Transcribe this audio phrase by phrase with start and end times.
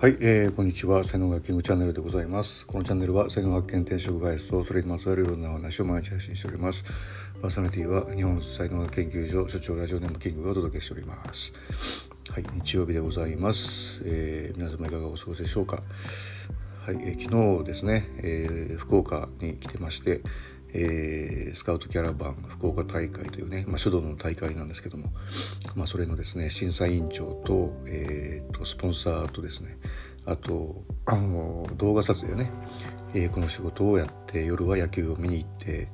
[0.00, 1.02] はい、えー、こんにちは。
[1.02, 2.64] 才能学キングチャンネルでございます。
[2.68, 6.84] このチャンネルは才能学研転職開発とそれにまつわるいろんな話を毎日配信しております。
[7.42, 11.52] パーソナリティは日本才能学研究所所長ラジオネームキングがお届けしております。
[12.30, 15.82] はい日曜日でございます、えー、皆様いかがお過ごしでしょうか。
[16.86, 20.20] はい、えー昨日ですね、えー福岡に来てまして
[20.72, 25.12] えースカウトキャラバン福岡大会というね、まあ、書道の大会なんですけども、
[25.74, 29.78] まあ、それのですね審査委員長と,、えーとスポンサーとですね
[30.26, 32.50] あとあの動画撮影ね、
[33.14, 35.88] えーこの仕事をやって夜は野球を見に行って、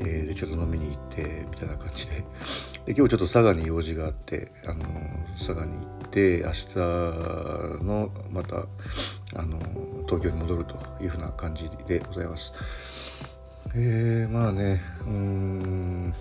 [0.00, 2.24] えーでちょっと飲みに行ってみたいな感じで
[2.86, 4.84] で今日ちょっと佐賀に用事があってあの
[5.34, 6.66] 佐賀に行って明日
[7.84, 8.66] のまた
[9.36, 9.58] あの
[10.06, 12.54] 東京に戻るというふうな感じでございます。
[13.76, 16.14] えー、まあねうん。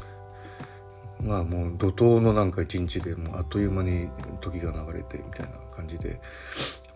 [1.21, 4.09] まあもう怒涛のなんか一日でもうあっという間に
[4.41, 6.19] 時が流れてみたいな感じで。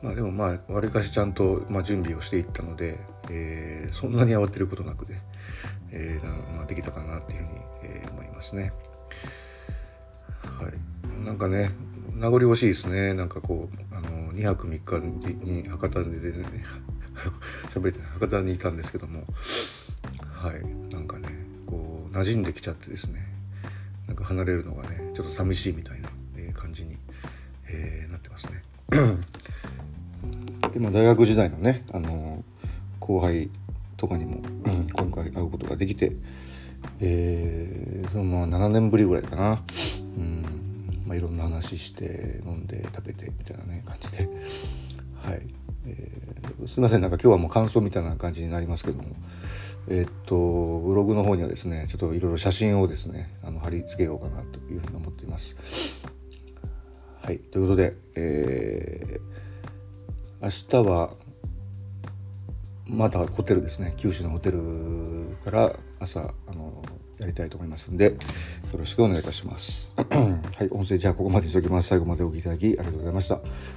[0.02, 5.22] まあでもまあわりかしちゃんと、まあ、準備をしていったので、えーそんなに慌てることなくね、
[5.92, 7.50] えーまあ、できたかなっていうふうに、
[7.84, 8.73] えー思いますね。
[10.44, 11.72] はい、なんかね
[12.14, 13.14] 名残惜しいですね。
[13.14, 15.00] なんかこうあの2泊3日
[15.45, 16.64] に博多でね
[17.73, 19.23] 喋れて博多にいたんですけども。
[20.38, 20.94] はい。
[20.94, 21.30] なんかね
[21.66, 23.26] こう馴染んできちゃってですね。
[24.08, 26.10] なんか離れるのがねちょっと寂しいみたいな、
[26.54, 26.98] 感じに、
[27.68, 28.64] えーなってますね。
[30.76, 32.44] 今大学時代のねあの
[33.00, 33.50] 後輩
[33.98, 34.42] とかにも、
[34.94, 36.14] 今回会うことができて、
[37.00, 39.62] えーそのまあ7年ぶりぐらいかな、
[40.18, 40.46] うん
[41.06, 44.30] まあ、いろんな話して飲んで食べてみたいなね感じで。
[45.24, 45.42] はい、
[45.88, 49.16] えーすいませんなんか今日はもう感想みたいな感じになりますけども
[49.88, 50.36] えーっと
[50.80, 55.56] ブログの方にはですねちょっといろいろ写真をですねあの貼り付けようかなというふうに思っています。
[57.22, 59.48] はいということで、えー
[60.40, 61.16] 明日は
[62.86, 66.67] またホテルですね九州のホテルから朝あの
[67.20, 68.14] やりたいと思いますんでよ
[68.78, 69.92] ろしくお願いいたします。
[69.98, 70.04] は
[70.64, 71.88] い音声じゃあここまでにしておきます。
[71.88, 73.36] 最後までお聞きいただきありがとうございました。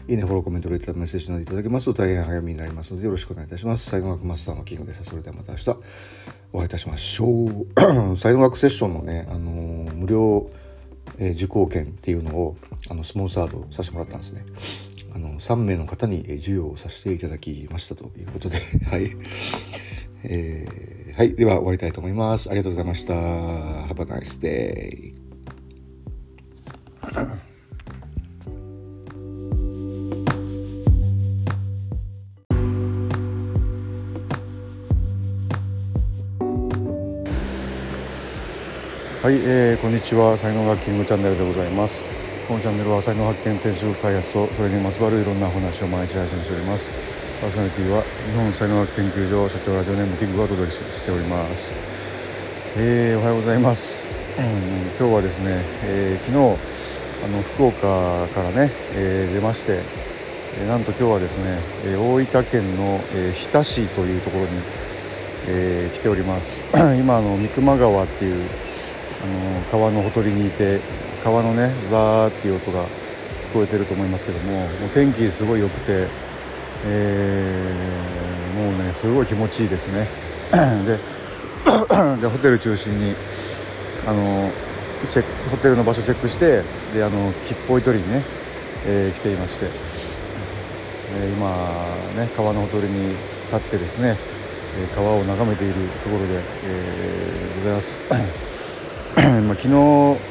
[0.08, 3.88] いいねフォローコメントレターメッセージなどいただけますと大変励みになりますのでよろしくお願いいたします。
[3.88, 5.04] 才能学マスターのキングです。
[5.04, 5.70] それではまた明日
[6.52, 8.16] お会いいたしましょう。
[8.16, 10.50] 才能学セッションのねあのー無料
[11.18, 12.56] えー受講券っていうのを
[12.90, 14.44] あのスポンサードさせてもらったんですね。
[15.14, 18.58] あの3名の方にえ授与をさせていただきましたということで、
[18.88, 19.16] はい、
[20.24, 22.48] えーはい、では終わりたいと思います。
[22.48, 23.14] ありがとうございました。
[23.14, 25.14] Have a nice day.
[39.22, 46.90] はい、えーこんにちは才能学キングチャンネルでございますこのチャンネルは才能発見転職開発とそれにまつわるいろんな話を毎日配信しております。
[47.40, 51.76] パーソナリティは日本才能学研究所社長ラジオネームキングがお届けしております。
[52.76, 54.04] えーおはようございます、
[54.36, 54.44] うん、
[54.98, 56.38] 今日はですね、えー昨日
[57.24, 59.82] あの福岡からね、えー出まして
[60.58, 64.50] えーなんと今日はですね、えー大分県の、えー日田市というところに、
[65.46, 66.64] えー来ております。
[66.98, 68.44] 今あの三熊川っていう
[69.22, 70.80] あの川のほとりにいて
[71.24, 72.88] 川のねザーっていう音が聞
[73.54, 76.06] こえてると思いますけどももう天気すごい良くて、
[76.86, 80.06] えーもうねすごい気持ちいいですね
[80.84, 80.98] で
[82.20, 83.14] でホテル中心に
[84.06, 84.50] あの
[85.08, 88.22] チェックホテルの場所チェックしてであの吉報取りにね、
[88.86, 89.66] えー来ていまして、
[91.20, 91.48] えー今
[92.16, 93.10] ね川のほとりに
[93.52, 94.16] 立ってですね、
[94.94, 97.98] 川を眺めているところで、えーございます。
[99.16, 100.29] まあ、昨日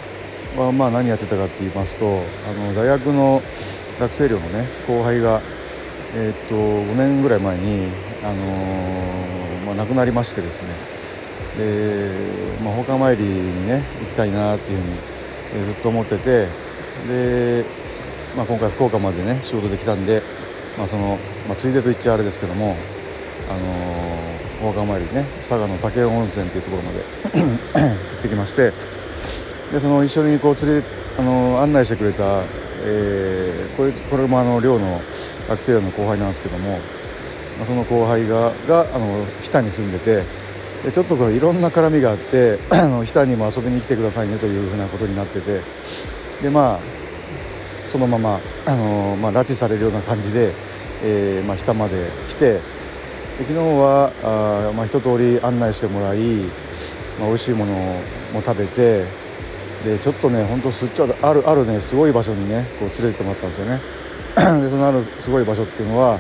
[0.64, 3.42] はまあ何やってたかって言いますとあの大学の
[4.00, 5.42] 学生寮のね後輩が、
[6.16, 7.88] えーっと5年ぐらい前に、
[8.24, 10.70] あのまあ、亡くなりましてですね。
[11.58, 12.14] で、
[12.64, 14.98] まあ、墓参りにね行きたいなっていうふうに、
[15.62, 16.48] えずっと思ってて
[17.08, 17.66] で、
[18.38, 20.22] まあ、今回福岡までね仕事で来たんで、
[20.78, 21.18] まあその
[21.48, 22.76] まあ、ついでと言っちゃあれですけども、
[23.50, 27.00] あのーお墓参りね佐賀の武雄温泉っていうところまで
[27.40, 28.74] 行ってきまして
[29.72, 30.84] でその一緒にこう連れ
[31.18, 32.44] あの案内してくれた、
[32.84, 35.00] えーこいつこれもあの寮の
[35.48, 36.72] 学生寮の後輩なんですけども、
[37.58, 40.24] まあ、その後輩ががあの日田に住んでて
[40.84, 45.62] でちょっとこれいろんな絡みがあって あの日田にも遊びに来てくださいねというふうなことになってて
[46.42, 46.80] でまあ
[47.90, 50.52] そのままあの、まあ、拉致されるような感じで、
[51.04, 52.60] えーまあ、日田まで来てで
[53.48, 54.12] 昨日は
[54.70, 56.20] あ、まあ、一通り案内してもらい、
[57.18, 57.74] まあ、美味しいもの
[58.34, 59.06] も食べて
[59.84, 63.80] でちょっとねほんとすっちょあるあるねすごい場所にねこう連れてってもらったんですよね。
[64.62, 66.20] でそのあるすごい場所っていうのは、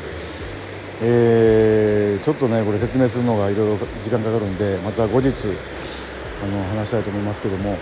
[1.01, 7.77] えー、ちょっとねこれ説明するのがいろいろ時間かかるんでまた後日あの話したいと思いますけども。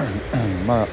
[0.66, 0.86] まあ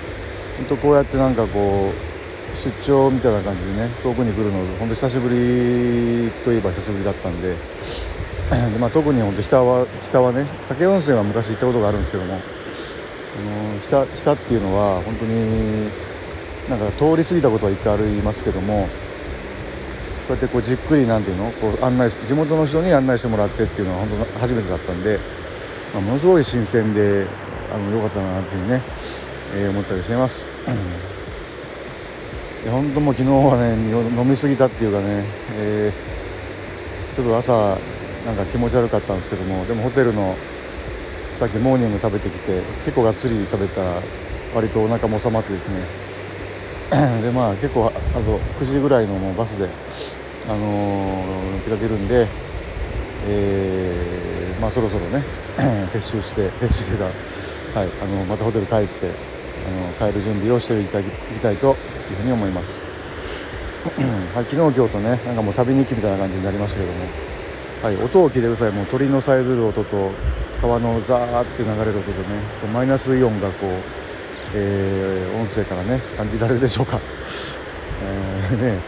[0.57, 7.55] 本当こうやってなんかこう出張みたいな感じでね遠くに来るの本当久しぶりといえば久しぶりだったんで、
[8.79, 12.56] まあ、特に本当日田は日田はね武雄温泉は昔行ったことがあるんですけども。
[13.41, 15.89] の日田日田っていうのは本当に
[16.69, 18.87] なんか通り過ぎたことは1回ありますけども
[20.27, 25.19] こうやってこうじっくりなんていうのこう案内地元の人に案内してもらってっていうのは本当初めてだったんで、
[25.93, 27.25] まあ、ものすごい新鮮で
[27.73, 28.81] あの良かったなっていうね、
[29.55, 30.45] えー、思ったりしています。
[32.63, 33.75] いや本当もう昨日はね
[34.19, 35.23] 飲み過ぎたっていうかね、
[35.55, 37.77] えー、ちょっと朝
[38.25, 40.35] なんか気持ち悪かったんですけどもでもホテルの
[41.39, 44.01] さっきモーニング食べてきて結構がっつり食べたら
[44.55, 45.85] 割とお腹も収まってですね
[47.21, 49.69] でまあ結構あと9時ぐらいのもうバスで、
[50.47, 52.27] あのー、出かけるんで、
[53.27, 55.21] えー、まあそろそろね
[55.93, 57.03] 撤収して撤収してた、
[57.79, 59.11] はい、あのまたホテル帰って
[59.99, 61.03] あの帰る準備をしていきたい
[61.41, 62.83] たいというふうに思います。
[64.33, 66.99] はい、昨日今日とねなんかもう旅日記みたいな感じになりましたけども、
[67.81, 70.11] はい、音を聞いてくださいもう鳥のさえずる音と
[70.61, 72.41] 川のザーって流れる音でね
[72.73, 73.69] マイナスイオンがこう
[74.55, 76.99] えー、音声からね感じられるでしょうか。
[78.03, 78.79] えー、ね。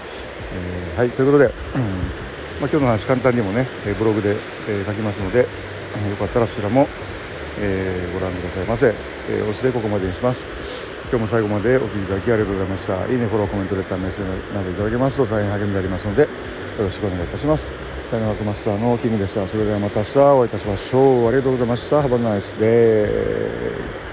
[0.52, 1.52] えー、はいということで、うん。
[2.62, 4.36] まあ、今日の話簡単にもねブログで、
[4.68, 5.46] えー、書きますので、よ
[6.18, 6.88] かったらそちらも、
[7.60, 10.46] えー、ご覧くださいませ、えー、押してここまでにします。
[11.10, 12.94] 今日も最後までお聴きいただきありがとうございました。
[13.08, 16.28] いいねフォローコメントレターメッセージなどいただけますと大変励みでありますのでよ
[16.78, 17.74] ろしくお願いいたします。
[18.12, 21.28] さよならクマスターのキングでしたそれではまた明日お会いいたしましょう。
[21.28, 22.02] ありがとうございました。
[22.02, 24.09] Have a nice day